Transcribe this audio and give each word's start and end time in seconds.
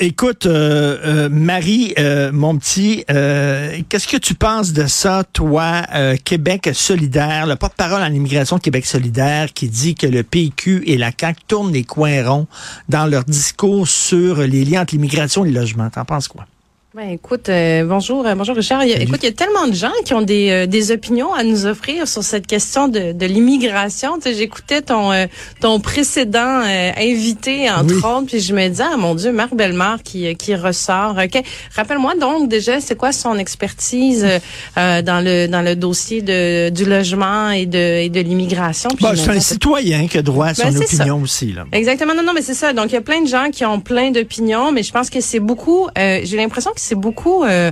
Euh, 0.00 0.04
écoute, 0.04 0.46
euh, 0.46 0.98
euh, 1.04 1.28
Marie, 1.28 1.94
mon 2.32 2.56
petit, 2.56 3.04
qu'est-ce 3.06 4.08
que 4.08 4.16
tu 4.16 4.34
penses 4.34 4.72
de 4.72 4.86
ça, 4.86 5.24
toi, 5.32 5.82
Québec 6.24 6.70
solidaire, 6.72 7.46
le 7.46 7.56
porte-parole 7.56 8.02
en 8.02 8.12
immigration 8.12 8.58
Québec 8.58 8.86
solidaire, 8.86 9.52
qui 9.52 9.68
dit 9.68 9.94
que 9.94 10.06
le 10.06 10.22
PQ 10.22 10.82
et 10.86 10.96
la 10.96 11.10
CAQ 11.18 11.40
tournent 11.46 11.72
les 11.72 11.84
coins 11.84 12.28
ronds 12.28 12.46
dans 12.88 13.06
leur 13.06 13.24
discours 13.24 13.88
sur 13.88 14.38
les 14.38 14.64
liens 14.64 14.82
entre 14.82 14.94
l'immigration 14.94 15.44
et 15.44 15.50
le 15.50 15.60
logement. 15.60 15.90
T'en 15.90 16.04
penses 16.04 16.28
quoi? 16.28 16.46
Ben, 16.92 17.10
écoute, 17.10 17.48
euh, 17.48 17.84
bonjour, 17.84 18.26
euh, 18.26 18.34
bonjour 18.34 18.56
Richard. 18.56 18.82
écoute, 18.82 19.20
il 19.22 19.26
y 19.26 19.28
a 19.28 19.32
tellement 19.32 19.68
de 19.68 19.74
gens 19.74 19.92
qui 20.04 20.12
ont 20.12 20.22
des, 20.22 20.50
euh, 20.50 20.66
des 20.66 20.90
opinions 20.90 21.32
à 21.32 21.44
nous 21.44 21.64
offrir 21.66 22.08
sur 22.08 22.24
cette 22.24 22.48
question 22.48 22.88
de, 22.88 23.12
de 23.12 23.26
l'immigration. 23.26 24.16
Tu 24.16 24.22
sais, 24.22 24.34
j'écoutais 24.34 24.82
ton 24.82 25.12
ton 25.60 25.78
précédent 25.78 26.62
invité 26.96 27.70
entre 27.70 27.94
autres, 27.94 28.26
puis 28.26 28.40
je 28.40 28.52
me 28.52 28.66
disais, 28.66 28.82
ah 28.92 28.96
mon 28.96 29.14
Dieu, 29.14 29.30
Marc 29.30 29.54
Bellemare 29.54 30.02
qui 30.02 30.34
qui 30.34 30.56
ressort. 30.56 31.14
Ok, 31.16 31.40
rappelle-moi 31.76 32.16
donc 32.16 32.48
déjà, 32.48 32.80
c'est 32.80 32.96
quoi 32.96 33.12
son 33.12 33.38
expertise 33.38 34.26
dans 34.74 35.24
le 35.24 35.46
dans 35.46 35.62
le 35.62 35.76
dossier 35.76 36.22
de 36.22 36.70
du 36.70 36.86
logement 36.86 37.50
et 37.50 37.66
de 37.66 38.00
et 38.02 38.08
de 38.08 38.20
l'immigration? 38.20 38.90
Bah, 39.00 39.12
c'est 39.14 39.30
un 39.30 39.38
citoyen 39.38 40.08
qui 40.08 40.18
a 40.18 40.22
droit 40.22 40.46
à 40.46 40.54
son 40.54 40.64
ben, 40.64 40.76
opinion 40.76 41.22
aussi 41.22 41.52
là. 41.52 41.66
Exactement, 41.70 42.16
non 42.16 42.24
non, 42.24 42.32
mais 42.34 42.42
c'est 42.42 42.54
ça. 42.54 42.72
Donc 42.72 42.86
il 42.86 42.94
y 42.94 42.98
a 42.98 43.00
plein 43.00 43.22
de 43.22 43.28
gens 43.28 43.50
qui 43.52 43.64
ont 43.64 43.78
plein 43.78 44.10
d'opinions, 44.10 44.72
mais 44.72 44.82
je 44.82 44.90
pense 44.90 45.08
que 45.08 45.20
c'est 45.20 45.38
beaucoup. 45.38 45.86
J'ai 45.96 46.36
l'impression 46.36 46.72
que 46.72 46.79
c'est 46.80 46.94
beaucoup, 46.94 47.44
euh, 47.44 47.70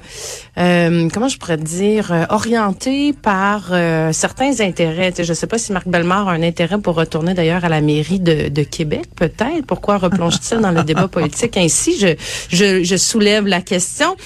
euh, 0.58 1.08
comment 1.12 1.28
je 1.28 1.38
pourrais 1.38 1.56
dire, 1.56 2.12
euh, 2.12 2.24
orienté 2.28 3.12
par 3.12 3.72
certains 4.12 4.60
intérêts. 4.60 5.12
je 5.16 5.22
ne 5.22 5.34
sais 5.34 5.46
pas 5.46 5.58
si 5.58 5.72
Marc 5.72 5.88
Bellemare 5.88 6.28
a 6.28 6.32
un 6.32 6.42
intérêt 6.42 6.78
pour 6.78 6.94
retourner 6.94 7.34
d'ailleurs 7.34 7.64
à 7.64 7.68
la 7.68 7.80
mairie 7.80 8.20
de, 8.20 8.62
Québec, 8.62 9.06
peut-être. 9.16 9.64
Pourquoi 9.66 9.98
replonge-t-il 9.98 10.60
dans 10.60 10.70
le 10.70 10.82
débat 10.82 11.08
politique? 11.08 11.56
Ainsi? 11.56 11.98
Je, 11.98 12.14
je, 12.50 12.84
je 12.84 12.96
soulève 12.96 13.46
la 13.46 13.62
question. 13.62 14.16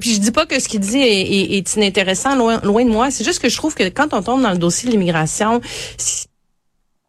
puis 0.00 0.14
je 0.14 0.20
dis 0.20 0.32
pas 0.32 0.44
que 0.44 0.60
ce 0.60 0.68
qu'il 0.68 0.80
dit 0.80 0.98
est, 0.98 1.56
est, 1.56 1.76
inintéressant, 1.76 2.36
loin, 2.36 2.60
loin 2.62 2.84
de 2.84 2.90
moi. 2.90 3.10
C'est 3.10 3.24
juste 3.24 3.40
que 3.40 3.48
je 3.48 3.56
trouve 3.56 3.74
que 3.74 3.88
quand 3.88 4.12
on 4.12 4.22
tombe 4.22 4.42
dans 4.42 4.52
le 4.52 4.58
dossier 4.58 4.88
de 4.88 4.92
l'immigration, 4.92 5.60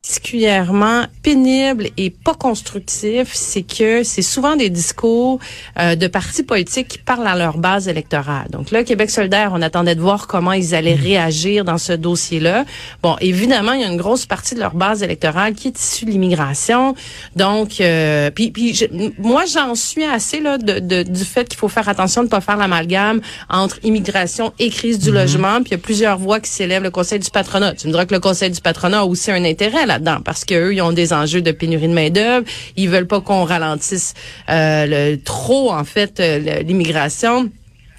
particulièrement 0.07 1.03
pénible 1.21 1.89
et 1.97 2.09
pas 2.09 2.33
constructif, 2.33 3.31
c'est 3.33 3.63
que 3.63 4.03
c'est 4.03 4.21
souvent 4.21 4.55
des 4.55 4.69
discours 4.69 5.39
euh, 5.77 5.95
de 5.95 6.07
partis 6.07 6.43
politiques 6.43 6.87
qui 6.87 6.97
parlent 6.97 7.27
à 7.27 7.35
leur 7.35 7.57
base 7.57 7.89
électorale. 7.89 8.47
Donc 8.49 8.71
là, 8.71 8.85
Québec 8.85 9.09
solidaire, 9.09 9.51
on 9.53 9.61
attendait 9.61 9.95
de 9.95 9.99
voir 9.99 10.27
comment 10.27 10.53
ils 10.53 10.73
allaient 10.73 10.95
mmh. 10.95 11.01
réagir 11.01 11.65
dans 11.65 11.77
ce 11.77 11.91
dossier-là. 11.91 12.63
Bon, 13.03 13.17
évidemment, 13.19 13.73
il 13.73 13.81
y 13.81 13.83
a 13.83 13.87
une 13.87 13.97
grosse 13.97 14.25
partie 14.25 14.55
de 14.55 14.61
leur 14.61 14.75
base 14.75 15.03
électorale 15.03 15.55
qui 15.55 15.67
est 15.67 15.77
issue 15.77 16.05
de 16.05 16.11
l'immigration. 16.11 16.95
Donc, 17.35 17.81
euh, 17.81 18.31
puis, 18.31 18.51
puis 18.51 18.79
moi, 19.17 19.43
j'en 19.45 19.75
suis 19.75 20.05
assez 20.05 20.39
là 20.39 20.57
de, 20.57 20.79
de 20.79 21.03
du 21.03 21.25
fait 21.25 21.49
qu'il 21.49 21.59
faut 21.59 21.67
faire 21.67 21.89
attention 21.89 22.21
de 22.21 22.27
ne 22.27 22.31
pas 22.31 22.41
faire 22.41 22.55
l'amalgame 22.55 23.19
entre 23.49 23.77
immigration 23.83 24.53
et 24.57 24.69
crise 24.69 24.99
du 24.99 25.11
mmh. 25.11 25.15
logement. 25.15 25.55
Puis 25.55 25.71
il 25.71 25.71
y 25.71 25.75
a 25.75 25.79
plusieurs 25.79 26.17
voix 26.17 26.39
qui 26.39 26.49
s'élèvent. 26.49 26.83
Le 26.83 26.91
Conseil 26.91 27.19
du 27.19 27.29
patronat. 27.29 27.73
Tu 27.73 27.87
me 27.87 27.91
diras 27.91 28.05
que 28.05 28.13
le 28.13 28.21
Conseil 28.21 28.51
du 28.51 28.61
patronat 28.61 28.99
a 28.99 29.05
aussi 29.05 29.31
un 29.31 29.43
intérêt 29.43 29.85
là 29.85 29.96
parce 30.23 30.45
qu'eux, 30.45 30.73
ils 30.73 30.81
ont 30.81 30.91
des 30.91 31.13
enjeux 31.13 31.41
de 31.41 31.51
pénurie 31.51 31.87
de 31.87 31.93
main-d'œuvre. 31.93 32.45
Ils 32.75 32.89
veulent 32.89 33.07
pas 33.07 33.21
qu'on 33.21 33.43
ralentisse 33.43 34.13
euh, 34.49 35.17
trop, 35.23 35.71
en 35.71 35.83
fait, 35.83 36.19
euh, 36.19 36.61
l'immigration. 36.63 37.49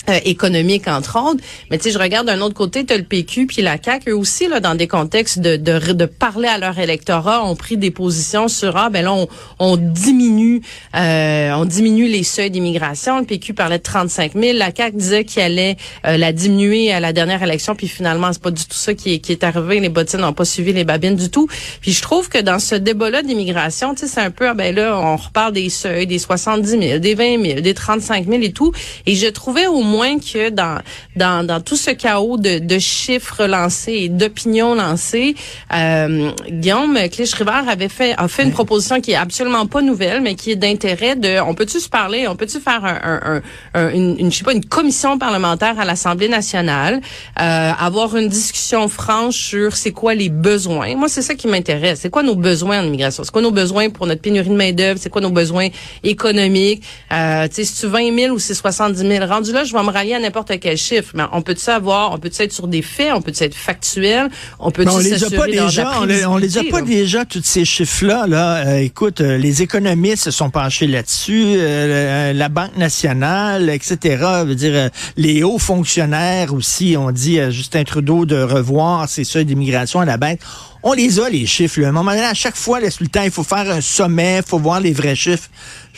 Euh, 0.08 0.18
économique 0.24 0.88
entre 0.88 1.18
autres. 1.18 1.42
Mais 1.70 1.78
tu 1.78 1.84
sais, 1.84 1.90
je 1.90 1.98
regarde 1.98 2.26
d'un 2.26 2.40
autre 2.40 2.54
côté, 2.54 2.84
tu 2.84 2.92
as 2.92 2.96
le 2.96 3.02
PQ 3.02 3.46
puis 3.46 3.62
la 3.62 3.76
CAQ, 3.82 4.10
eux 4.10 4.16
aussi 4.16 4.48
là 4.48 4.60
dans 4.60 4.74
des 4.74 4.86
contextes 4.86 5.38
de, 5.38 5.56
de, 5.56 5.92
de 5.92 6.04
parler 6.06 6.48
à 6.48 6.58
leur 6.58 6.78
électorat, 6.78 7.44
ont 7.44 7.56
pris 7.56 7.76
des 7.76 7.90
positions 7.90 8.48
sur 8.48 8.76
ah 8.76 8.88
ben 8.88 9.04
là 9.04 9.12
on, 9.12 9.28
on 9.58 9.76
diminue 9.76 10.62
euh, 10.96 11.52
on 11.52 11.64
diminue 11.66 12.06
les 12.06 12.22
seuils 12.22 12.50
d'immigration. 12.50 13.18
Le 13.18 13.26
PQ 13.26 13.52
parlait 13.54 13.78
de 13.78 13.82
35 13.82 14.32
000, 14.34 14.56
la 14.56 14.74
CAQ 14.74 14.96
disait 14.96 15.24
qu'il 15.24 15.42
allait 15.42 15.76
euh, 16.06 16.16
la 16.16 16.32
diminuer 16.32 16.90
à 16.92 17.00
la 17.00 17.12
dernière 17.12 17.42
élection, 17.42 17.74
puis 17.74 17.88
finalement 17.88 18.32
c'est 18.32 18.42
pas 18.42 18.50
du 18.50 18.64
tout 18.64 18.76
ça 18.76 18.94
qui 18.94 19.14
est, 19.14 19.18
qui 19.18 19.32
est 19.32 19.44
arrivé. 19.44 19.80
Les 19.80 19.90
bottines 19.90 20.20
n'ont 20.20 20.32
pas 20.32 20.46
suivi 20.46 20.72
les 20.72 20.84
babines 20.84 21.16
du 21.16 21.30
tout. 21.30 21.48
Puis 21.80 21.92
je 21.92 22.00
trouve 22.00 22.28
que 22.28 22.38
dans 22.38 22.58
ce 22.58 22.74
débat-là 22.74 23.22
d'immigration, 23.22 23.94
tu 23.94 24.06
sais, 24.06 24.14
c'est 24.14 24.20
un 24.20 24.30
peu 24.30 24.48
ah 24.48 24.54
ben 24.54 24.74
là 24.74 24.98
on 24.98 25.16
reparle 25.16 25.52
des 25.52 25.68
seuils, 25.68 26.06
des 26.06 26.18
70 26.18 26.68
000, 26.68 26.98
des 26.98 27.14
20 27.14 27.44
000, 27.44 27.60
des 27.60 27.74
35 27.74 28.26
000 28.26 28.42
et 28.42 28.52
tout. 28.52 28.72
Et 29.06 29.14
je 29.14 29.26
trouvais 29.26 29.66
au 29.66 29.82
moins 29.82 29.97
moins 29.98 30.18
que 30.20 30.50
dans, 30.50 30.78
dans, 31.16 31.44
dans 31.44 31.60
tout 31.60 31.76
ce 31.76 31.90
chaos 31.90 32.36
de, 32.38 32.60
de 32.60 32.78
chiffres 32.78 33.46
lancés 33.46 33.98
et 34.04 34.08
d'opinions 34.08 34.74
lancées, 34.76 35.34
euh, 35.74 36.30
Guillaume 36.48 36.96
Clich-Rivard 37.14 37.68
avait 37.68 37.88
fait, 37.88 38.14
a 38.16 38.28
fait 38.28 38.44
une 38.44 38.52
proposition 38.52 39.00
qui 39.00 39.10
est 39.12 39.16
absolument 39.26 39.66
pas 39.66 39.82
nouvelle, 39.82 40.20
mais 40.20 40.34
qui 40.36 40.52
est 40.52 40.56
d'intérêt 40.56 41.16
de, 41.16 41.40
on 41.40 41.54
peut-tu 41.54 41.80
se 41.80 41.88
parler, 41.88 42.28
on 42.28 42.36
peut-tu 42.36 42.60
faire 42.60 42.84
un, 42.84 43.40
un, 43.74 43.90
une, 43.90 44.16
une, 44.20 44.30
je 44.30 44.38
sais 44.38 44.44
pas, 44.44 44.52
une 44.52 44.64
commission 44.64 45.18
parlementaire 45.18 45.80
à 45.80 45.84
l'Assemblée 45.84 46.28
nationale, 46.28 47.00
euh, 47.40 47.72
avoir 47.88 48.16
une 48.16 48.28
discussion 48.28 48.86
franche 48.88 49.36
sur 49.50 49.74
c'est 49.74 49.92
quoi 49.92 50.14
les 50.14 50.28
besoins? 50.28 50.94
Moi, 50.94 51.08
c'est 51.08 51.22
ça 51.22 51.34
qui 51.34 51.48
m'intéresse. 51.48 52.00
C'est 52.02 52.10
quoi 52.10 52.22
nos 52.22 52.36
besoins 52.36 52.80
en 52.82 52.84
immigration? 52.84 53.24
C'est 53.24 53.32
quoi 53.32 53.42
nos 53.42 53.50
besoins 53.50 53.90
pour 53.90 54.06
notre 54.06 54.20
pénurie 54.20 54.48
de 54.48 54.54
main 54.54 54.72
d'œuvre? 54.72 54.98
C'est 55.02 55.10
quoi 55.10 55.22
nos 55.22 55.30
besoins 55.30 55.68
économiques? 56.04 56.84
Euh, 57.12 57.48
tu 57.48 57.54
sais, 57.56 57.64
si 57.64 57.80
tu 57.80 57.86
20 57.88 58.14
000 58.16 58.34
ou 58.34 58.38
c'est 58.38 58.54
70 58.54 59.00
000? 59.00 59.26
Rendu 59.26 59.52
là, 59.52 59.64
je 59.64 59.72
vais 59.72 59.78
me 59.88 59.92
rallier 59.92 60.14
à 60.14 60.20
n'importe 60.20 60.52
quel 60.60 60.76
chiffre. 60.76 61.12
Mais 61.14 61.24
on 61.32 61.42
peut 61.42 61.54
savoir, 61.56 62.12
on 62.12 62.18
peut 62.18 62.30
être 62.38 62.52
sur 62.52 62.68
des 62.68 62.82
faits, 62.82 63.12
on 63.14 63.22
peut 63.22 63.32
être 63.38 63.54
factuel, 63.54 64.28
on 64.58 64.70
peut 64.70 64.84
on 64.88 64.98
les 64.98 65.24
a 65.24 65.30
pas 65.30 65.46
déjà, 65.46 66.00
on 66.00 66.04
les, 66.04 66.46
les 66.46 66.58
a 66.58 66.64
pas 66.64 66.82
déjà 66.82 67.24
tous 67.24 67.42
ces 67.42 67.64
chiffres-là. 67.64 68.26
Là, 68.26 68.66
euh, 68.66 68.78
écoute, 68.78 69.20
euh, 69.20 69.36
les 69.36 69.62
économistes 69.62 70.24
se 70.24 70.30
sont 70.30 70.50
penchés 70.50 70.86
là-dessus, 70.86 71.44
euh, 71.58 72.32
la 72.32 72.48
Banque 72.48 72.76
nationale, 72.76 73.70
etc. 73.70 74.24
Veut 74.44 74.54
dire, 74.54 74.90
les 75.16 75.42
hauts 75.42 75.58
fonctionnaires 75.58 76.54
aussi 76.54 76.96
ont 76.96 77.10
dit 77.10 77.40
à 77.40 77.50
Justin 77.50 77.84
Trudeau 77.84 78.26
de 78.26 78.40
revoir 78.40 79.08
ses 79.08 79.24
seuils 79.24 79.44
d'immigration 79.44 80.00
à 80.00 80.04
la 80.04 80.16
baisse. 80.16 80.38
On 80.82 80.92
les 80.92 81.20
a, 81.20 81.28
les 81.28 81.46
chiffres. 81.46 81.82
À 81.82 81.88
un 81.88 81.92
moment 81.92 82.12
donné, 82.12 82.24
à 82.24 82.34
chaque 82.34 82.56
fois, 82.56 82.80
le 82.80 83.08
temps, 83.08 83.22
il 83.22 83.30
faut 83.30 83.42
faire 83.42 83.70
un 83.70 83.80
sommet, 83.80 84.38
il 84.38 84.48
faut 84.48 84.58
voir 84.58 84.80
les 84.80 84.92
vrais 84.92 85.16
chiffres. 85.16 85.48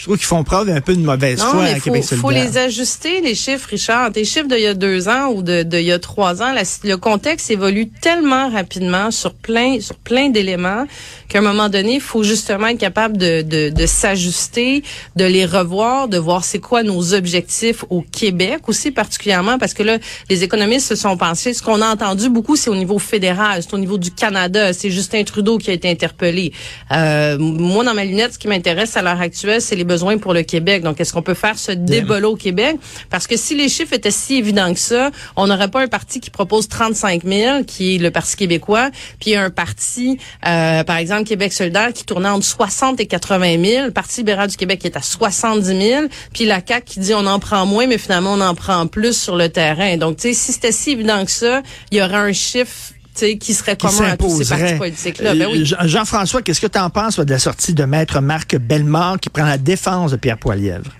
Je 0.01 0.05
trouve 0.05 0.17
qu'ils 0.17 0.27
font 0.27 0.45
preuve 0.45 0.69
d'un 0.69 0.81
peu 0.81 0.95
de 0.95 1.03
mauvaise 1.03 1.43
foi 1.43 1.65
à 1.65 1.79
Québec 1.79 2.07
Il 2.11 2.17
faut 2.17 2.31
les 2.31 2.57
ajuster, 2.57 3.21
les 3.21 3.35
chiffres, 3.35 3.69
Richard. 3.69 4.13
Tes 4.13 4.25
chiffres 4.25 4.49
d'il 4.49 4.61
y 4.61 4.67
a 4.67 4.73
deux 4.73 5.09
ans 5.09 5.29
ou 5.35 5.43
de, 5.43 5.63
de 5.63 5.77
il 5.77 5.85
y 5.85 5.93
a 5.93 5.99
trois 5.99 6.43
ans, 6.43 6.55
le 6.85 6.95
contexte 6.97 7.51
évolue 7.51 7.91
tellement 7.91 8.49
rapidement 8.49 9.11
sur 9.11 9.35
plein, 9.35 9.79
sur 9.81 9.97
plein 9.97 10.31
d'éléments 10.31 10.87
qu'à 11.29 11.39
un 11.39 11.43
moment 11.43 11.69
donné, 11.69 11.97
il 11.97 12.01
faut 12.01 12.23
justement 12.23 12.69
être 12.69 12.79
capable 12.79 13.19
de, 13.19 13.43
de, 13.43 13.69
de 13.69 13.87
s'ajuster, 13.87 14.83
de 15.17 15.25
les 15.27 15.45
revoir, 15.45 16.09
de 16.09 16.17
voir 16.17 16.45
c'est 16.45 16.59
quoi 16.61 16.83
nos 16.83 17.13
objectifs 17.13 17.85
au 17.91 18.01
Québec 18.01 18.69
aussi 18.69 18.91
particulièrement 18.91 19.59
parce 19.59 19.75
que 19.75 19.83
là, 19.83 19.99
les 20.31 20.45
économistes 20.45 20.89
se 20.89 20.97
sont 20.97 21.17
pensés, 21.19 21.53
ce 21.53 21.63
qu'on 21.63 21.83
a 21.83 21.89
entendu 21.89 22.31
beaucoup, 22.31 22.57
c'est 22.57 22.71
au 22.71 22.75
niveau 22.75 22.99
fédéral, 22.99 23.63
c'est 23.63 23.75
au 23.75 23.79
niveau 23.79 23.99
du 23.99 24.11
Canada, 24.11 24.70
c'est 24.73 24.91
Justin 24.91 25.25
Trudeau 25.25 25.59
qui 25.59 25.71
a 25.71 25.73
été 25.73 25.91
interpellé. 25.91 26.53
Euh, 26.93 27.39
moi, 27.39 27.85
dans 27.85 27.95
ma 27.95 28.05
lunette, 28.05 28.35
ce 28.35 28.39
qui 28.39 28.49
m'intéresse 28.49 28.97
à 28.97 29.03
l'heure 29.03 29.21
actuelle, 29.21 29.61
c'est 29.61 29.77
les 29.77 29.85
besoins 29.85 30.19
pour 30.19 30.35
le 30.35 30.43
Québec. 30.43 30.83
Donc, 30.83 31.01
est-ce 31.01 31.13
qu'on 31.13 31.23
peut 31.23 31.35
faire 31.35 31.59
ce 31.59 31.73
débat 31.73 32.21
au 32.21 32.37
Québec? 32.37 32.77
Parce 33.09 33.27
que 33.27 33.37
si 33.37 33.55
les 33.55 33.69
chiffres 33.69 33.93
étaient 33.93 34.11
si 34.11 34.37
évidents 34.37 34.73
que 34.73 34.81
ça, 34.81 35.11
on 35.37 35.47
n'aurait 35.47 35.69
pas 35.69 35.83
un 35.83 35.89
parti 35.89 36.21
qui 36.21 36.31
propose 36.31 36.69
35 36.69 37.25
000, 37.25 37.65
qui 37.65 37.95
est 37.95 37.99
le 37.99 38.11
Parti 38.11 38.37
québécois, 38.37 38.91
puis 39.21 39.37
un 39.37 39.51
parti, 39.51 40.19
euh, 40.47 40.85
par 40.85 40.97
exemple, 40.97 41.25
Québec 41.25 41.53
solidaire, 41.53 41.93
qui 41.93 42.05
tournait 42.05 42.29
entre 42.29 42.45
60 42.45 43.01
et 43.01 43.07
80 43.07 43.65
000, 43.65 43.87
le 43.87 43.93
Parti 43.93 44.21
libéral 44.21 44.49
du 44.49 44.57
Québec 44.57 44.81
qui 44.81 44.87
est 44.87 44.97
à 44.97 45.03
70 45.03 45.67
000, 45.67 46.07
puis 46.33 46.45
la 46.45 46.61
CAQ 46.67 46.85
qui 46.85 47.01
dit 47.01 47.15
on 47.15 47.27
en 47.27 47.39
prend 47.39 47.67
moins, 47.67 47.87
mais 47.87 47.99
finalement, 47.99 48.35
on 48.35 48.41
en 48.41 48.55
prend 48.55 48.87
plus 48.87 49.19
sur 49.19 49.37
le 49.37 49.49
terrain. 49.49 49.97
Donc, 49.97 50.17
tu 50.17 50.29
sais, 50.29 50.35
si 50.35 50.53
c'était 50.53 50.73
si 50.73 50.93
évident 50.93 51.25
que 51.25 51.31
ça, 51.31 51.63
il 51.91 51.99
y 51.99 52.03
aurait 52.03 52.17
un 52.17 52.33
chiffre 52.33 52.93
qui 53.15 53.55
serait 53.55 53.77
commun 53.77 54.05
à 54.13 54.17
tous 54.17 54.43
ces 54.43 54.57
partis 54.57 54.75
politiques-là. 54.75 55.35
Ben 55.35 55.49
oui. 55.51 55.73
Euh, 55.73 55.87
Jean-François, 55.87 56.43
qu'est-ce 56.43 56.61
que 56.61 56.67
tu 56.67 56.79
en 56.79 56.91
penses 56.91 57.19
de 57.19 57.31
la 57.31 57.39
sortie 57.39 57.75
de 57.75 57.85
Maître 57.85 58.21
Marc 58.21 58.57
Bellemare 58.57 59.19
qui 59.21 59.29
prend 59.29 59.45
la 59.45 59.59
défense 59.59 60.13
de 60.13 60.17
Pierre 60.17 60.39
Poilievre? 60.39 60.91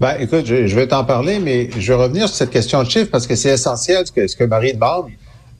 Ben, 0.00 0.16
écoute, 0.18 0.46
je, 0.46 0.74
vais 0.74 0.88
t'en 0.88 1.04
parler, 1.04 1.38
mais 1.38 1.68
je 1.78 1.92
vais 1.92 2.02
revenir 2.02 2.26
sur 2.28 2.36
cette 2.36 2.50
question 2.50 2.82
de 2.82 2.88
chiffres 2.88 3.10
parce 3.10 3.26
que 3.26 3.36
c'est 3.36 3.50
essentiel 3.50 4.06
ce 4.06 4.12
que, 4.12 4.26
ce 4.26 4.34
que 4.34 4.44
Marie 4.44 4.72
demande. 4.72 5.10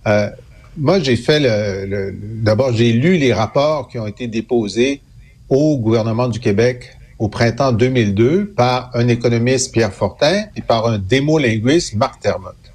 Euh, 0.06 0.30
moi, 0.78 0.98
j'ai 1.00 1.16
fait 1.16 1.40
le, 1.40 2.14
d'abord, 2.42 2.72
j'ai 2.72 2.92
lu 2.92 3.18
les 3.18 3.34
rapports 3.34 3.88
qui 3.88 3.98
ont 3.98 4.06
été 4.06 4.28
déposés 4.28 5.02
au 5.50 5.76
gouvernement 5.76 6.28
du 6.28 6.40
Québec 6.40 6.96
au 7.18 7.28
printemps 7.28 7.72
2002 7.72 8.54
par 8.56 8.90
un 8.94 9.08
économiste 9.08 9.72
Pierre 9.72 9.92
Fortin 9.92 10.44
et 10.56 10.62
par 10.62 10.86
un 10.86 10.98
démolinguiste 10.98 11.94
Marc 11.94 12.20
Termotte. 12.20 12.69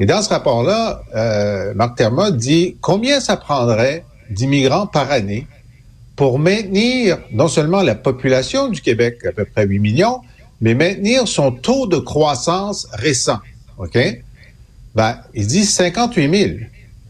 Et 0.00 0.06
dans 0.06 0.22
ce 0.22 0.30
rapport-là, 0.30 1.02
euh, 1.14 1.74
Marc 1.74 1.96
Terma 1.96 2.30
dit 2.30 2.76
combien 2.80 3.20
ça 3.20 3.36
prendrait 3.36 4.04
d'immigrants 4.30 4.86
par 4.86 5.10
année 5.10 5.46
pour 6.16 6.38
maintenir 6.38 7.18
non 7.32 7.48
seulement 7.48 7.82
la 7.82 7.94
population 7.94 8.68
du 8.68 8.80
Québec, 8.80 9.18
à 9.26 9.32
peu 9.32 9.44
près 9.44 9.66
8 9.66 9.78
millions, 9.78 10.20
mais 10.60 10.74
maintenir 10.74 11.26
son 11.28 11.52
taux 11.52 11.86
de 11.86 11.98
croissance 11.98 12.86
récent. 12.92 13.38
OK? 13.78 13.98
Ben, 14.94 15.18
il 15.34 15.46
dit 15.46 15.64
58 15.64 16.36
000. 16.36 16.50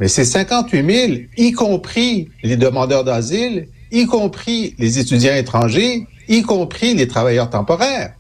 Mais 0.01 0.09
c'est 0.09 0.25
58 0.25 1.09
000, 1.09 1.13
y 1.37 1.53
compris 1.53 2.29
les 2.43 2.57
demandeurs 2.57 3.05
d'asile, 3.05 3.69
y 3.91 4.07
compris 4.07 4.75
les 4.79 4.99
étudiants 4.99 5.35
étrangers, 5.35 6.07
y 6.29 6.43
compris 6.43 6.95
les 6.95 7.07
travailleurs 7.07 7.51
temporaires. 7.51 8.15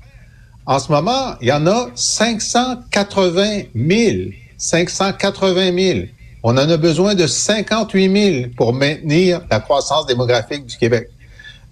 En 0.66 0.78
ce 0.78 0.92
moment, 0.92 1.34
il 1.40 1.48
y 1.48 1.52
en 1.52 1.66
a 1.66 1.88
580 1.94 3.62
000. 3.74 4.30
580 4.62 5.76
000. 5.76 6.06
On 6.44 6.52
en 6.52 6.68
a 6.68 6.76
besoin 6.76 7.16
de 7.16 7.26
58 7.26 8.32
000 8.40 8.46
pour 8.56 8.72
maintenir 8.72 9.40
la 9.50 9.58
croissance 9.58 10.06
démographique 10.06 10.66
du 10.66 10.76
Québec. 10.76 11.08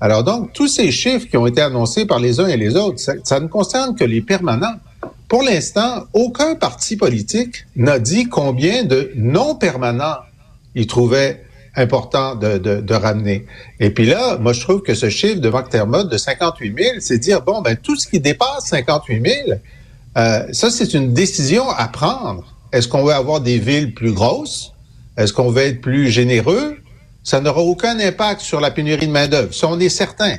Alors 0.01 0.25
donc, 0.25 0.53
tous 0.53 0.67
ces 0.67 0.91
chiffres 0.91 1.29
qui 1.29 1.37
ont 1.37 1.47
été 1.47 1.61
annoncés 1.61 2.05
par 2.05 2.19
les 2.19 2.41
uns 2.41 2.49
et 2.49 2.57
les 2.57 2.75
autres, 2.75 2.99
ça, 2.99 3.41
ne 3.41 3.47
concerne 3.47 3.95
que 3.95 4.03
les 4.03 4.21
permanents. 4.21 4.75
Pour 5.29 5.45
l'instant, 5.45 6.05
aucun 6.15 6.57
parti 6.57 6.97
politique 6.97 7.65
n'a 7.77 8.01
dit 8.01 8.29
combien 8.29 8.83
de 8.83 9.13
non-permanents 9.15 10.17
il 10.75 10.89
trouvait 10.89 11.45
important 11.77 12.35
de, 12.35 12.93
ramener. 12.95 13.47
Et 13.79 13.91
puis 13.91 14.07
là, 14.07 14.37
moi, 14.39 14.53
je 14.53 14.61
trouve 14.63 14.83
que 14.83 14.95
ce 14.95 15.09
chiffre 15.11 15.41
de 15.41 15.49
McDermott 15.49 16.09
de 16.09 16.19
58 16.19 16.75
000, 16.77 16.97
c'est 16.99 17.19
dire, 17.19 17.43
bon, 17.43 17.61
ben 17.63 17.77
tout 17.77 17.95
ce 17.95 18.09
qui 18.09 18.19
dépasse 18.19 18.65
58 18.65 19.25
000, 19.47 19.59
euh, 20.17 20.47
ça, 20.53 20.71
c'est 20.71 20.93
une 20.95 21.15
décision 21.15 21.71
à 21.71 21.87
prendre. 21.87 22.60
Est-ce 22.73 22.89
qu'on 22.89 23.05
veut 23.05 23.13
avoir 23.13 23.41
des 23.41 23.59
villes 23.59 23.95
plus 23.95 24.13
grosses? 24.13 24.73
Est-ce 25.17 25.33
qu'on 25.33 25.51
veut 25.51 25.63
être 25.63 25.81
plus 25.81 26.09
généreux? 26.11 26.77
Ça 27.23 27.41
n'aura 27.41 27.61
aucun 27.61 27.99
impact 27.99 28.41
sur 28.41 28.61
la 28.61 28.71
pénurie 28.71 29.07
de 29.07 29.13
main-d'œuvre. 29.13 29.53
Ça, 29.53 29.69
on 29.69 29.79
est 29.81 29.89
certain. 29.89 30.37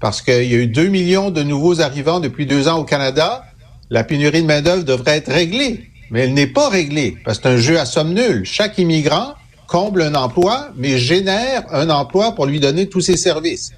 Parce 0.00 0.22
qu'il 0.22 0.44
y 0.44 0.54
a 0.54 0.58
eu 0.58 0.66
2 0.66 0.88
millions 0.88 1.30
de 1.30 1.42
nouveaux 1.42 1.80
arrivants 1.80 2.20
depuis 2.20 2.46
deux 2.46 2.68
ans 2.68 2.78
au 2.78 2.84
Canada. 2.84 3.44
La 3.90 4.02
pénurie 4.02 4.42
de 4.42 4.46
main-d'œuvre 4.46 4.84
devrait 4.84 5.18
être 5.18 5.30
réglée. 5.30 5.90
Mais 6.10 6.20
elle 6.20 6.34
n'est 6.34 6.46
pas 6.46 6.68
réglée 6.68 7.16
parce 7.24 7.38
que 7.38 7.44
c'est 7.44 7.54
un 7.54 7.56
jeu 7.58 7.78
à 7.78 7.86
somme 7.86 8.14
nulle. 8.14 8.44
Chaque 8.44 8.78
immigrant 8.78 9.34
comble 9.66 10.02
un 10.02 10.14
emploi, 10.14 10.68
mais 10.76 10.98
génère 10.98 11.64
un 11.70 11.90
emploi 11.90 12.34
pour 12.34 12.46
lui 12.46 12.60
donner 12.60 12.88
tous 12.88 13.00
ses 13.00 13.16
services. 13.16 13.72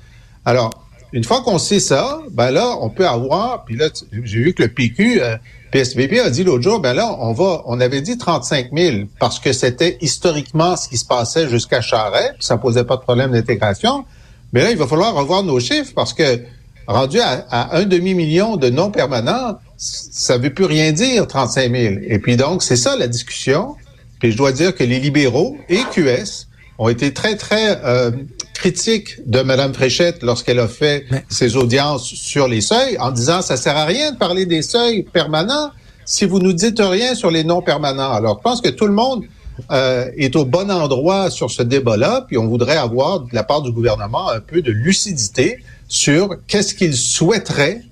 Alors, 0.44 0.86
une 1.12 1.24
fois 1.24 1.42
qu'on 1.42 1.58
sait 1.58 1.80
ça, 1.80 2.20
ben 2.32 2.50
là, 2.50 2.76
on 2.80 2.90
peut 2.90 3.06
avoir, 3.06 3.64
puis 3.64 3.76
là, 3.76 3.88
j'ai 4.24 4.38
vu 4.40 4.54
que 4.54 4.62
le 4.62 4.68
PQ, 4.68 5.22
euh, 5.22 5.36
PSVP 5.72 6.20
a 6.20 6.30
dit 6.30 6.44
l'autre 6.44 6.62
jour, 6.62 6.80
ben 6.80 6.94
là, 6.94 7.16
on 7.18 7.32
va, 7.32 7.62
on 7.66 7.80
avait 7.80 8.00
dit 8.00 8.16
35 8.16 8.68
000 8.72 8.96
parce 9.18 9.40
que 9.40 9.52
c'était 9.52 9.98
historiquement 10.00 10.76
ce 10.76 10.88
qui 10.88 10.96
se 10.96 11.04
passait 11.04 11.48
jusqu'à 11.48 11.80
Charret, 11.80 12.32
puis 12.34 12.44
ça 12.44 12.56
posait 12.56 12.84
pas 12.84 12.96
de 12.96 13.02
problème 13.02 13.32
d'intégration. 13.32 14.04
Mais 14.52 14.62
là, 14.62 14.70
il 14.70 14.76
va 14.76 14.86
falloir 14.86 15.14
revoir 15.14 15.42
nos 15.42 15.58
chiffres 15.60 15.92
parce 15.94 16.12
que 16.12 16.40
rendu 16.86 17.18
à, 17.20 17.76
un 17.76 17.84
demi-million 17.84 18.56
de 18.56 18.70
non-permanents, 18.70 19.58
ça 19.76 20.38
veut 20.38 20.54
plus 20.54 20.64
rien 20.64 20.92
dire, 20.92 21.26
35 21.26 21.72
000. 21.72 21.94
Et 22.06 22.18
puis 22.18 22.36
donc, 22.36 22.62
c'est 22.62 22.76
ça 22.76 22.96
la 22.96 23.08
discussion. 23.08 23.76
Puis 24.20 24.32
je 24.32 24.36
dois 24.36 24.52
dire 24.52 24.74
que 24.74 24.84
les 24.84 24.98
libéraux 24.98 25.56
et 25.68 25.80
QS 25.92 26.45
ont 26.78 26.88
été 26.88 27.12
très, 27.12 27.36
très 27.36 27.80
euh, 27.84 28.10
critiques 28.54 29.26
de 29.26 29.40
Mme 29.42 29.74
Fréchette 29.74 30.22
lorsqu'elle 30.22 30.58
a 30.58 30.68
fait 30.68 31.06
ses 31.28 31.56
audiences 31.56 32.06
sur 32.06 32.48
les 32.48 32.60
seuils 32.60 32.98
en 32.98 33.10
disant 33.10 33.42
ça 33.42 33.56
sert 33.56 33.76
à 33.76 33.84
rien 33.84 34.12
de 34.12 34.16
parler 34.16 34.46
des 34.46 34.62
seuils 34.62 35.02
permanents 35.02 35.70
si 36.04 36.24
vous 36.24 36.38
nous 36.38 36.52
dites 36.52 36.80
rien 36.80 37.14
sur 37.14 37.30
les 37.30 37.44
non 37.44 37.62
permanents. 37.62 38.12
Alors, 38.12 38.38
je 38.38 38.42
pense 38.42 38.60
que 38.60 38.68
tout 38.68 38.86
le 38.86 38.92
monde 38.92 39.24
euh, 39.72 40.08
est 40.16 40.36
au 40.36 40.44
bon 40.44 40.70
endroit 40.70 41.30
sur 41.30 41.50
ce 41.50 41.62
débat-là, 41.62 42.24
puis 42.26 42.38
on 42.38 42.46
voudrait 42.46 42.76
avoir 42.76 43.20
de 43.20 43.34
la 43.34 43.42
part 43.42 43.62
du 43.62 43.72
gouvernement 43.72 44.30
un 44.30 44.40
peu 44.40 44.62
de 44.62 44.70
lucidité 44.70 45.58
sur 45.88 46.36
qu'est-ce 46.46 46.74
qu'il 46.74 46.94
souhaiterait 46.94 47.82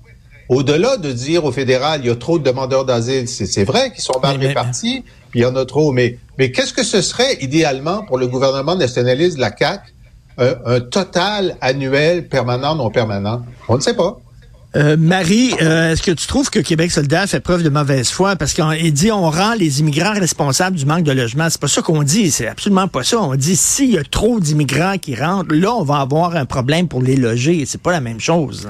au-delà 0.49 0.97
de 0.97 1.11
dire 1.11 1.45
au 1.45 1.51
fédéral, 1.51 2.01
il 2.03 2.07
y 2.07 2.09
a 2.09 2.15
trop 2.15 2.37
de 2.37 2.43
demandeurs 2.43 2.85
d'asile, 2.85 3.27
c'est 3.27 3.63
vrai 3.63 3.91
qu'ils 3.91 4.03
sont 4.03 4.19
mal 4.21 4.37
répartis, 4.37 5.03
puis 5.31 5.39
il 5.39 5.43
y 5.43 5.45
en 5.45 5.55
a 5.55 5.65
trop, 5.65 5.91
mais, 5.91 6.17
mais 6.37 6.51
qu'est-ce 6.51 6.73
que 6.73 6.83
ce 6.83 7.01
serait 7.01 7.37
idéalement 7.41 8.03
pour 8.03 8.17
le 8.17 8.27
gouvernement 8.27 8.75
nationaliste 8.75 9.37
de 9.37 9.41
la 9.41 9.55
CAQ, 9.57 9.93
un, 10.37 10.79
total 10.81 11.55
annuel 11.61 12.27
permanent, 12.27 12.75
non 12.75 12.89
permanent? 12.89 13.43
On 13.67 13.77
ne 13.77 13.81
sait 13.81 13.95
pas. 13.95 14.19
Euh, 14.75 14.97
Marie, 14.97 15.53
euh, 15.61 15.93
est-ce 15.93 16.03
que 16.03 16.11
tu 16.11 16.27
trouves 16.27 16.49
que 16.49 16.59
Québec 16.59 16.91
solidaire 16.91 17.25
fait 17.27 17.39
preuve 17.39 17.63
de 17.63 17.69
mauvaise 17.69 18.09
foi? 18.09 18.35
Parce 18.35 18.53
qu'il 18.53 18.91
dit 18.91 19.09
on 19.09 19.29
rend 19.29 19.53
les 19.53 19.79
immigrants 19.79 20.13
responsables 20.13 20.75
du 20.75 20.85
manque 20.85 21.03
de 21.03 21.13
logement. 21.13 21.47
C'est 21.49 21.61
pas 21.61 21.69
ça 21.69 21.81
qu'on 21.81 22.03
dit, 22.03 22.29
c'est 22.29 22.47
absolument 22.47 22.89
pas 22.89 23.03
ça. 23.03 23.21
On 23.21 23.35
dit 23.35 23.55
s'il 23.55 23.91
y 23.91 23.97
a 23.97 24.03
trop 24.03 24.41
d'immigrants 24.41 24.97
qui 24.97 25.15
rentrent, 25.15 25.55
là 25.55 25.73
on 25.73 25.83
va 25.83 25.99
avoir 25.99 26.35
un 26.35 26.45
problème 26.45 26.89
pour 26.89 27.01
les 27.01 27.15
loger. 27.15 27.65
C'est 27.65 27.81
pas 27.81 27.93
la 27.93 28.01
même 28.01 28.19
chose. 28.19 28.67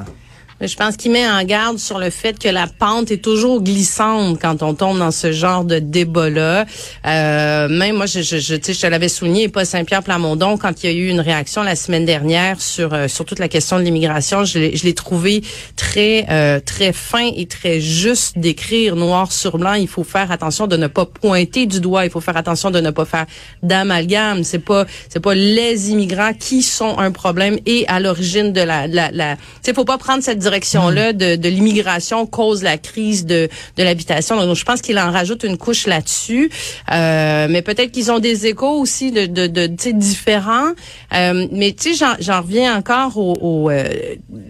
Je 0.61 0.73
pense 0.77 0.95
qu'il 0.95 1.11
met 1.11 1.27
en 1.27 1.43
garde 1.43 1.79
sur 1.79 1.99
le 1.99 2.09
fait 2.09 2.39
que 2.39 2.47
la 2.47 2.67
pente 2.67 3.11
est 3.11 3.21
toujours 3.21 3.61
glissante 3.61 4.39
quand 4.41 4.63
on 4.63 4.73
tombe 4.73 4.97
dans 4.97 5.11
ce 5.11 5.33
genre 5.33 5.65
de 5.65 5.79
débat-là. 5.79 6.65
Euh, 7.05 7.67
même 7.67 7.97
moi, 7.97 8.05
je, 8.05 8.21
je, 8.21 8.37
je, 8.37 8.55
je 8.55 8.79
te 8.79 8.87
l'avais 8.87 9.09
souligné, 9.09 9.49
pas 9.49 9.65
Saint-Pierre 9.65 10.01
Plamondon, 10.01 10.57
quand 10.57 10.81
il 10.81 10.89
y 10.89 10.93
a 10.93 10.95
eu 10.95 11.09
une 11.09 11.19
réaction 11.19 11.61
la 11.61 11.75
semaine 11.75 12.05
dernière 12.05 12.61
sur 12.61 12.93
euh, 12.93 13.09
sur 13.09 13.25
toute 13.25 13.39
la 13.39 13.49
question 13.49 13.79
de 13.79 13.83
l'immigration, 13.83 14.45
je 14.45 14.59
l'ai 14.59 14.93
trouvé 14.93 15.43
très 15.75 16.25
euh, 16.29 16.61
très 16.61 16.93
fin 16.93 17.29
et 17.35 17.47
très 17.47 17.81
juste 17.81 18.37
d'écrire 18.37 18.95
noir 18.95 19.33
sur 19.33 19.57
blanc. 19.57 19.73
Il 19.73 19.89
faut 19.89 20.05
faire 20.05 20.31
attention 20.31 20.67
de 20.67 20.77
ne 20.77 20.87
pas 20.87 21.05
pointer 21.05 21.65
du 21.65 21.81
doigt. 21.81 22.05
Il 22.05 22.11
faut 22.11 22.21
faire 22.21 22.37
attention 22.37 22.71
de 22.71 22.79
ne 22.79 22.91
pas 22.91 23.03
faire 23.03 23.25
d'amalgame. 23.61 24.45
C'est 24.45 24.59
pas 24.59 24.85
c'est 25.09 25.19
pas 25.19 25.35
les 25.35 25.91
immigrants 25.91 26.33
qui 26.33 26.63
sont 26.63 26.97
un 26.97 27.11
problème 27.11 27.59
et 27.65 27.85
à 27.89 27.99
l'origine 27.99 28.53
de 28.53 28.61
la 28.61 28.87
la, 28.87 29.11
la 29.11 29.35
faut 29.75 29.83
pas 29.83 29.97
prendre 29.97 30.23
cette 30.23 30.44
direction-là 30.45 31.13
hmm. 31.13 31.17
de, 31.17 31.35
de 31.35 31.49
l'immigration 31.49 32.25
cause 32.25 32.63
la 32.63 32.77
crise 32.77 33.25
de, 33.25 33.49
de 33.77 33.83
l'habitation. 33.83 34.35
Donc, 34.37 34.55
je 34.55 34.63
pense 34.63 34.81
qu'il 34.81 34.97
en 34.99 35.11
rajoute 35.11 35.43
une 35.43 35.57
couche 35.57 35.87
là-dessus. 35.87 36.49
Euh, 36.91 37.47
mais 37.49 37.61
peut-être 37.61 37.91
qu'ils 37.91 38.11
ont 38.11 38.19
des 38.19 38.47
échos 38.47 38.79
aussi 38.79 39.11
de, 39.11 39.25
de, 39.25 39.47
de 39.47 39.65
différents. 39.91 40.71
Euh, 41.13 41.47
mais 41.51 41.73
tu 41.73 41.95
sais, 41.95 42.05
j'en 42.19 42.41
reviens 42.41 42.77
encore 42.77 43.17
au... 43.17 43.33
au 43.41 43.69
euh, 43.69 43.83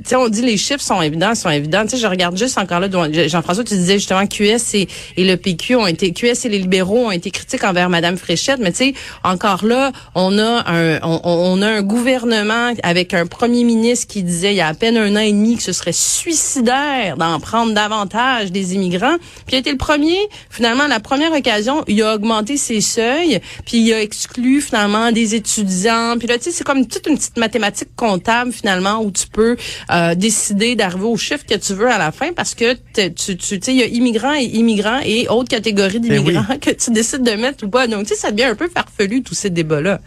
tu 0.03 0.09
sais, 0.09 0.15
on 0.15 0.29
dit 0.29 0.41
les 0.41 0.57
chiffres 0.57 0.81
sont 0.81 1.01
évidents, 1.01 1.35
sont 1.35 1.49
évidents. 1.49 1.83
Tu 1.83 1.91
sais, 1.91 1.97
je 1.97 2.07
regarde 2.07 2.37
juste 2.37 2.57
encore 2.57 2.79
là, 2.79 2.87
Jean-François, 3.27 3.63
tu 3.63 3.75
disais 3.75 3.95
justement 3.95 4.25
QS 4.27 4.75
et, 4.75 4.87
et 5.17 5.23
le 5.23 5.37
PQ 5.37 5.75
ont 5.75 5.87
été... 5.87 6.11
QS 6.11 6.45
et 6.45 6.49
les 6.49 6.59
libéraux 6.59 7.07
ont 7.07 7.11
été 7.11 7.31
critiques 7.31 7.63
envers 7.63 7.89
Madame 7.89 8.17
Fréchette. 8.17 8.59
Mais 8.59 8.71
tu 8.71 8.77
sais, 8.77 8.93
encore 9.23 9.65
là, 9.65 9.91
on 10.13 10.37
a 10.37 10.63
un 10.69 10.99
on, 11.03 11.19
on 11.23 11.61
a 11.61 11.67
un 11.67 11.81
gouvernement 11.81 12.73
avec 12.83 13.13
un 13.13 13.25
premier 13.25 13.63
ministre 13.63 14.07
qui 14.07 14.23
disait 14.23 14.53
il 14.53 14.57
y 14.57 14.61
a 14.61 14.67
à 14.67 14.73
peine 14.73 14.97
un 14.97 15.15
an 15.15 15.19
et 15.19 15.31
demi 15.31 15.57
que 15.57 15.63
ce 15.63 15.73
serait 15.73 15.84
suicidaire 15.91 17.17
d'en 17.17 17.39
prendre 17.39 17.73
davantage 17.73 18.51
des 18.51 18.73
immigrants. 18.73 19.17
Puis 19.45 19.53
il 19.53 19.55
a 19.55 19.59
été 19.59 19.71
le 19.71 19.77
premier, 19.77 20.17
finalement, 20.49 20.87
la 20.87 20.99
première 20.99 21.31
occasion, 21.31 21.83
il 21.87 22.01
a 22.01 22.15
augmenté 22.15 22.57
ses 22.57 22.81
seuils, 22.81 23.39
puis 23.65 23.77
il 23.77 23.93
a 23.93 24.01
exclu 24.01 24.61
finalement 24.61 25.11
des 25.11 25.35
étudiants. 25.35 26.15
Puis 26.17 26.27
là, 26.27 26.37
tu 26.37 26.45
sais, 26.45 26.51
c'est 26.51 26.63
comme 26.63 26.87
toute 26.87 27.07
une 27.07 27.17
petite 27.17 27.37
mathématique 27.37 27.89
comptable 27.95 28.51
finalement 28.51 29.01
où 29.01 29.11
tu 29.11 29.27
peux 29.27 29.57
euh, 29.91 30.15
décider 30.15 30.75
d'arriver 30.75 31.05
au 31.05 31.17
chiffre 31.17 31.45
que 31.45 31.55
tu 31.55 31.73
veux 31.73 31.89
à 31.89 31.97
la 31.97 32.11
fin 32.11 32.33
parce 32.33 32.55
que 32.55 32.73
tu 32.73 33.35
tu 33.37 33.59
sais, 33.61 33.73
il 33.73 33.77
y 33.77 33.83
a 33.83 33.87
immigrants 33.87 34.35
et 34.35 34.45
immigrants 34.45 35.01
et 35.03 35.27
autres 35.27 35.49
catégories 35.49 35.99
ben 35.99 36.23
d'immigrants 36.23 36.57
que 36.61 36.71
tu 36.71 36.91
décides 36.91 37.23
de 37.23 37.31
mettre 37.31 37.65
ou 37.65 37.69
pas. 37.69 37.87
Donc, 37.87 38.03
tu 38.03 38.13
sais, 38.13 38.15
ça 38.15 38.31
devient 38.31 38.45
un 38.45 38.55
peu 38.55 38.69
farfelu 38.69 39.23
tous 39.23 39.35
ces 39.35 39.49
débats-là. 39.49 39.99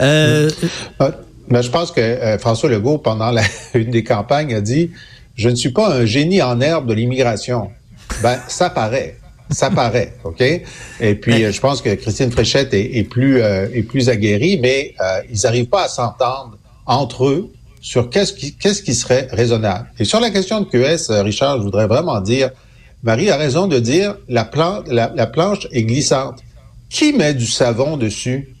Euh, 0.00 0.50
euh 1.00 1.10
mais 1.48 1.62
je 1.62 1.70
pense 1.70 1.90
que 1.90 2.00
euh, 2.00 2.38
François 2.38 2.68
Legault, 2.68 2.98
pendant 2.98 3.30
la, 3.30 3.42
une 3.74 3.90
des 3.90 4.04
campagnes, 4.04 4.54
a 4.54 4.60
dit 4.60 4.90
Je 5.36 5.48
ne 5.48 5.54
suis 5.54 5.70
pas 5.70 5.94
un 5.94 6.04
génie 6.04 6.42
en 6.42 6.60
herbe 6.60 6.86
de 6.86 6.94
l'immigration. 6.94 7.70
Ben, 8.22 8.38
ça 8.48 8.70
paraît. 8.70 9.18
Ça 9.50 9.70
paraît, 9.70 10.14
OK? 10.24 10.40
Et 10.40 11.14
puis, 11.16 11.52
je 11.52 11.60
pense 11.60 11.82
que 11.82 11.94
Christine 11.94 12.30
Fréchette 12.30 12.72
est, 12.72 12.96
est 12.96 13.04
plus, 13.04 13.42
euh, 13.42 13.68
est 13.74 13.82
plus 13.82 14.08
aguerrie, 14.08 14.58
mais 14.60 14.94
euh, 15.00 15.20
ils 15.30 15.40
n'arrivent 15.42 15.68
pas 15.68 15.84
à 15.84 15.88
s'entendre 15.88 16.58
entre 16.86 17.26
eux 17.26 17.50
sur 17.80 18.08
qu'est-ce 18.08 18.32
qui, 18.32 18.54
qu'est-ce 18.54 18.82
qui 18.82 18.94
serait 18.94 19.28
raisonnable. 19.30 19.90
Et 19.98 20.04
sur 20.04 20.20
la 20.20 20.30
question 20.30 20.62
de 20.62 20.64
QS, 20.64 21.10
Richard, 21.22 21.58
je 21.58 21.62
voudrais 21.62 21.86
vraiment 21.86 22.20
dire, 22.22 22.50
Marie 23.02 23.28
a 23.28 23.36
raison 23.36 23.66
de 23.66 23.78
dire 23.78 24.16
la, 24.28 24.50
la, 24.86 25.12
la 25.14 25.26
planche 25.26 25.68
est 25.70 25.82
glissante. 25.82 26.40
Qui 26.88 27.12
met 27.12 27.34
du 27.34 27.46
savon 27.46 27.98
dessus? 27.98 28.53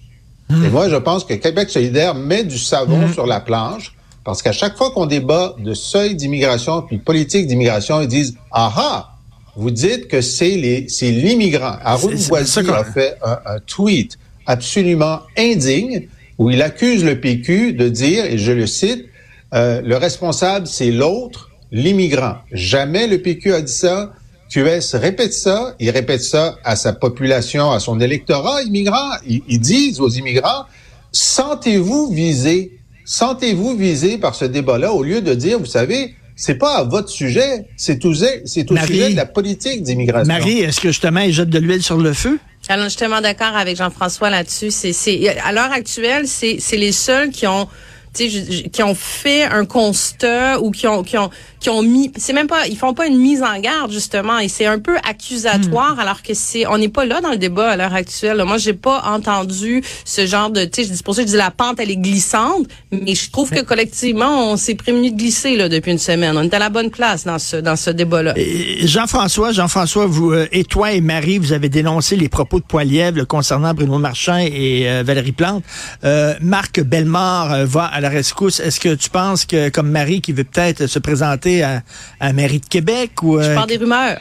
Et 0.50 0.68
moi, 0.68 0.88
je 0.88 0.96
pense 0.96 1.24
que 1.24 1.34
Québec 1.34 1.70
solidaire 1.70 2.14
met 2.14 2.44
du 2.44 2.58
savon 2.58 3.08
mm. 3.08 3.12
sur 3.12 3.26
la 3.26 3.40
planche 3.40 3.94
parce 4.24 4.42
qu'à 4.42 4.52
chaque 4.52 4.76
fois 4.76 4.90
qu'on 4.90 5.06
débat 5.06 5.54
de 5.58 5.74
seuil 5.74 6.14
d'immigration 6.14 6.82
puis 6.82 6.98
politique 6.98 7.46
d'immigration, 7.46 8.00
ils 8.00 8.08
disent 8.08 8.36
ah 8.52 8.72
ah, 8.76 9.16
vous 9.56 9.70
dites 9.70 10.08
que 10.08 10.20
c'est 10.20 10.56
les 10.56 10.88
c'est 10.88 11.10
l'immigrant. 11.10 11.76
Arun 11.84 12.14
Boisy 12.28 12.70
a 12.70 12.84
fait 12.84 13.16
un, 13.22 13.58
tweet 13.66 14.18
absolument 14.46 15.20
indigne 15.36 16.08
où 16.38 16.50
il 16.50 16.62
accuse 16.62 17.04
le 17.04 17.20
PQ 17.20 17.74
de 17.74 17.88
dire 17.88 18.24
et 18.24 18.38
je 18.38 18.52
le 18.52 18.66
cite 18.66 19.06
euh, 19.54 19.80
le 19.82 19.96
responsable 19.96 20.66
c'est 20.66 20.90
l'autre, 20.90 21.50
l'immigrant. 21.70 22.36
Jamais 22.50 23.06
le 23.06 23.18
PQ 23.18 23.52
a 23.52 23.60
dit 23.60 23.72
ça. 23.72 24.12
QS 24.50 24.94
répète 24.94 25.32
ça, 25.32 25.74
il 25.80 25.90
répète 25.90 26.22
ça 26.22 26.56
à 26.64 26.76
sa 26.76 26.92
population, 26.92 27.70
à 27.72 27.80
son 27.80 28.00
électorat 28.00 28.62
immigrant. 28.62 29.10
Ils, 29.26 29.60
disent 29.60 30.00
aux 30.00 30.08
immigrants, 30.08 30.66
sentez-vous 31.12 32.12
visés, 32.12 32.78
sentez-vous 33.04 33.76
visés 33.76 34.18
par 34.18 34.34
ce 34.34 34.44
débat-là, 34.44 34.92
au 34.92 35.02
lieu 35.02 35.20
de 35.20 35.34
dire, 35.34 35.58
vous 35.58 35.66
savez, 35.66 36.14
c'est 36.36 36.56
pas 36.56 36.78
à 36.78 36.84
votre 36.84 37.08
sujet, 37.08 37.66
c'est 37.76 38.04
au, 38.04 38.12
c'est 38.14 38.70
au 38.70 38.76
sujet 38.76 39.10
de 39.10 39.16
la 39.16 39.26
politique 39.26 39.82
d'immigration. 39.82 40.32
Marie, 40.32 40.60
est-ce 40.60 40.80
que 40.80 40.88
justement, 40.88 41.20
ils 41.20 41.32
jettent 41.32 41.50
de 41.50 41.58
l'huile 41.58 41.82
sur 41.82 41.98
le 41.98 42.12
feu? 42.12 42.38
Alors, 42.68 42.84
je 42.84 42.90
suis 42.90 42.98
tellement 42.98 43.20
d'accord 43.20 43.56
avec 43.56 43.76
Jean-François 43.76 44.30
là-dessus. 44.30 44.70
C'est, 44.70 44.92
c'est, 44.92 45.28
à 45.38 45.52
l'heure 45.52 45.70
actuelle, 45.70 46.26
c'est, 46.26 46.56
c'est 46.60 46.78
les 46.78 46.92
seuls 46.92 47.30
qui 47.30 47.46
ont 47.46 47.68
qui 48.14 48.82
ont 48.82 48.94
fait 48.94 49.44
un 49.44 49.64
constat 49.64 50.60
ou 50.60 50.70
qui 50.70 50.86
ont 50.86 51.02
qui 51.02 51.18
ont 51.18 51.30
qui 51.58 51.68
ont 51.70 51.82
mis 51.82 52.12
c'est 52.16 52.32
même 52.32 52.46
pas 52.46 52.66
ils 52.68 52.76
font 52.76 52.94
pas 52.94 53.06
une 53.06 53.18
mise 53.18 53.42
en 53.42 53.58
garde 53.58 53.90
justement 53.90 54.38
et 54.38 54.48
c'est 54.48 54.66
un 54.66 54.78
peu 54.78 54.96
accusatoire 55.08 55.96
hmm. 55.96 56.00
alors 56.00 56.22
que 56.22 56.34
c'est 56.34 56.66
on 56.66 56.78
n'est 56.78 56.88
pas 56.88 57.04
là 57.06 57.20
dans 57.20 57.30
le 57.30 57.38
débat 57.38 57.70
à 57.70 57.76
l'heure 57.76 57.94
actuelle. 57.94 58.42
Moi 58.46 58.58
j'ai 58.58 58.74
pas 58.74 59.02
entendu 59.06 59.82
ce 60.04 60.26
genre 60.26 60.50
de 60.50 60.64
tu 60.64 60.82
sais 60.82 60.88
je 60.88 60.92
dis 60.92 61.02
pour 61.02 61.14
ça 61.14 61.22
je 61.22 61.26
dis 61.26 61.36
la 61.36 61.50
pente 61.50 61.80
elle 61.80 61.90
est 61.90 61.96
glissante 61.96 62.66
mais 62.92 63.14
je 63.14 63.30
trouve 63.30 63.50
que 63.50 63.62
collectivement 63.62 64.52
on 64.52 64.56
s'est 64.56 64.74
prévenu 64.74 65.10
de 65.10 65.16
glisser 65.16 65.56
là 65.56 65.68
depuis 65.68 65.92
une 65.92 65.98
semaine. 65.98 66.36
On 66.36 66.42
est 66.42 66.54
à 66.54 66.58
la 66.58 66.70
bonne 66.70 66.90
place 66.90 67.24
dans 67.24 67.38
ce 67.38 67.56
dans 67.56 67.76
ce 67.76 67.90
débat 67.90 68.22
là. 68.22 68.34
Jean-François 68.82 69.52
Jean-François 69.52 70.06
vous 70.06 70.32
euh, 70.32 70.46
et 70.52 70.64
toi 70.64 70.92
et 70.92 71.00
Marie 71.00 71.38
vous 71.38 71.52
avez 71.52 71.68
dénoncé 71.68 72.16
les 72.16 72.28
propos 72.28 72.60
de 72.60 72.64
Poilièvre 72.64 73.26
concernant 73.26 73.74
Bruno 73.74 73.98
Marchand 73.98 74.38
et 74.38 74.88
euh, 74.88 75.02
Valérie 75.04 75.32
Plante. 75.32 75.64
Euh, 76.04 76.34
Marc 76.40 76.80
Bellemare 76.80 77.66
va 77.66 77.86
à 77.86 78.00
la 78.04 78.10
rescousse. 78.10 78.60
Est-ce 78.60 78.80
que 78.80 78.94
tu 78.94 79.08
penses 79.08 79.46
que, 79.46 79.70
comme 79.70 79.90
Marie 79.90 80.20
qui 80.20 80.32
veut 80.32 80.44
peut-être 80.44 80.86
se 80.86 80.98
présenter 80.98 81.62
à, 81.62 81.82
à 82.20 82.32
mairie 82.34 82.60
de 82.60 82.66
Québec 82.66 83.22
ou... 83.22 83.40
Je 83.40 83.48
euh, 83.48 83.54
parle 83.54 83.68
des 83.68 83.78
rumeurs. 83.78 84.20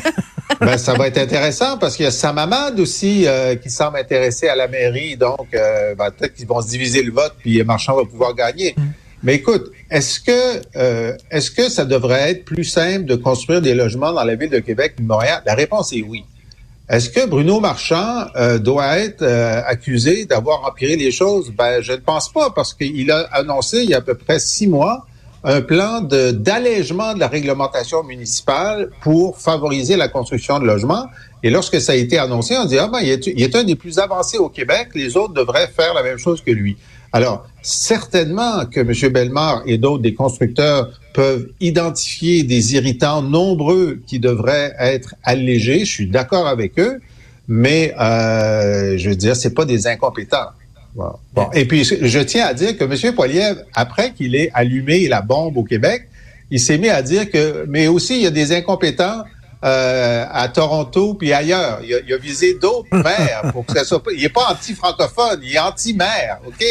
ben, 0.60 0.76
ça 0.76 0.94
va 0.94 1.06
être 1.06 1.18
intéressant 1.18 1.78
parce 1.78 1.96
qu'il 1.96 2.04
y 2.04 2.08
a 2.08 2.10
Samamad 2.10 2.80
aussi 2.80 3.24
euh, 3.26 3.54
qui 3.54 3.70
semble 3.70 3.98
intéressé 3.98 4.48
à 4.48 4.56
la 4.56 4.66
mairie. 4.66 5.16
Donc, 5.16 5.46
euh, 5.54 5.94
ben, 5.94 6.10
peut-être 6.10 6.34
qu'ils 6.34 6.48
vont 6.48 6.60
se 6.60 6.68
diviser 6.68 7.02
le 7.02 7.12
vote 7.12 7.34
puis 7.38 7.62
Marchand 7.62 7.94
va 7.94 8.04
pouvoir 8.04 8.34
gagner. 8.34 8.74
Mm. 8.76 8.82
Mais 9.22 9.36
écoute, 9.36 9.70
est-ce 9.88 10.18
que 10.18 10.62
est-ce 11.30 11.52
que 11.52 11.68
ça 11.68 11.84
devrait 11.84 12.32
être 12.32 12.44
plus 12.44 12.64
simple 12.64 13.04
de 13.04 13.14
construire 13.14 13.62
des 13.62 13.72
logements 13.72 14.12
dans 14.12 14.24
la 14.24 14.34
ville 14.34 14.50
de 14.50 14.58
Québec 14.58 14.94
ou 14.98 15.02
de 15.02 15.06
Montréal? 15.06 15.44
La 15.46 15.54
réponse 15.54 15.92
est 15.92 16.02
oui. 16.02 16.24
Est-ce 16.92 17.08
que 17.08 17.26
Bruno 17.26 17.58
Marchand 17.58 18.26
euh, 18.36 18.58
doit 18.58 18.98
être 18.98 19.22
euh, 19.22 19.62
accusé 19.64 20.26
d'avoir 20.26 20.62
empiré 20.68 20.94
les 20.94 21.10
choses? 21.10 21.50
Ben, 21.50 21.80
je 21.80 21.92
ne 21.92 21.96
pense 21.96 22.30
pas, 22.30 22.50
parce 22.50 22.74
qu'il 22.74 23.10
a 23.10 23.20
annoncé 23.32 23.78
il 23.78 23.88
y 23.88 23.94
a 23.94 23.98
à 23.98 24.00
peu 24.02 24.14
près 24.14 24.38
six 24.38 24.66
mois 24.66 25.06
un 25.42 25.62
plan 25.62 26.02
d'allègement 26.02 27.14
de, 27.14 27.18
la 27.20 27.28
réglementation 27.28 28.04
municipale 28.04 28.90
pour 29.00 29.38
favoriser 29.38 29.96
la 29.96 30.08
construction 30.08 30.58
de 30.58 30.66
logements. 30.66 31.06
Et 31.42 31.48
lorsque 31.48 31.80
ça 31.80 31.92
a 31.92 31.94
été 31.94 32.18
annoncé, 32.18 32.58
on 32.58 32.66
dit, 32.66 32.78
ah 32.78 32.88
ben, 32.92 33.00
il 33.00 33.08
est, 33.08 33.26
il 33.26 33.42
est 33.42 33.56
un 33.56 33.64
des 33.64 33.74
plus 33.74 33.98
avancés 33.98 34.36
au 34.36 34.50
Québec, 34.50 34.90
les 34.94 35.16
autres 35.16 35.32
devraient 35.32 35.68
faire 35.68 35.94
la 35.94 36.02
même 36.02 36.18
chose 36.18 36.42
que 36.42 36.50
lui. 36.50 36.76
Alors, 37.10 37.46
certainement 37.62 38.66
que 38.66 38.80
M. 38.80 39.12
Bellemare 39.12 39.62
et 39.64 39.78
d'autres 39.78 40.02
des 40.02 40.12
constructeurs 40.14 40.90
peuvent 41.12 41.48
identifier 41.60 42.42
des 42.42 42.74
irritants 42.74 43.22
nombreux 43.22 44.00
qui 44.06 44.18
devraient 44.18 44.74
être 44.78 45.14
allégés. 45.22 45.80
Je 45.80 45.90
suis 45.90 46.06
d'accord 46.06 46.46
avec 46.46 46.78
eux, 46.78 47.00
mais 47.48 47.94
euh, 48.00 48.96
je 48.98 49.10
veux 49.10 49.16
dire, 49.16 49.36
c'est 49.36 49.54
pas 49.54 49.64
des 49.64 49.86
incompétents. 49.86 50.50
Bon. 50.94 51.50
Et 51.54 51.64
puis, 51.64 51.84
je 51.84 52.18
tiens 52.18 52.46
à 52.46 52.54
dire 52.54 52.76
que 52.76 52.84
M. 52.84 53.14
Poiliev, 53.14 53.64
après 53.74 54.12
qu'il 54.12 54.34
ait 54.34 54.50
allumé 54.52 55.08
la 55.08 55.22
bombe 55.22 55.56
au 55.56 55.64
Québec, 55.64 56.08
il 56.50 56.60
s'est 56.60 56.76
mis 56.76 56.90
à 56.90 57.00
dire 57.00 57.30
que, 57.30 57.64
mais 57.66 57.88
aussi, 57.88 58.16
il 58.16 58.22
y 58.22 58.26
a 58.26 58.30
des 58.30 58.52
incompétents 58.52 59.24
euh, 59.64 60.24
à 60.30 60.48
Toronto 60.48 61.14
puis 61.14 61.32
ailleurs. 61.32 61.80
Il 61.84 61.94
a, 61.94 61.98
il 62.06 62.12
a 62.12 62.16
visé 62.16 62.54
d'autres 62.54 62.88
maires 62.96 63.42
pour 63.52 63.64
que 63.64 63.74
ça 63.74 63.84
soit 63.84 64.02
pas. 64.02 64.10
Il 64.12 64.24
est 64.24 64.28
pas 64.28 64.48
anti-francophone, 64.50 65.40
il 65.42 65.54
est 65.54 65.58
anti-maire. 65.58 66.38
OK, 66.46 66.64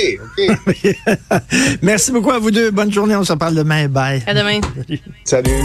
OK. 0.68 0.96
Merci 1.82 2.12
beaucoup 2.12 2.32
à 2.32 2.40
vous 2.40 2.52
deux. 2.52 2.72
Bonne 2.72 2.92
journée. 2.92 3.16
On 3.16 3.24
se 3.24 3.34
parle 3.34 3.56
demain. 3.56 3.88
Bye. 3.88 4.24
À 4.28 4.34
demain. 4.34 4.60
Salut. 5.24 5.64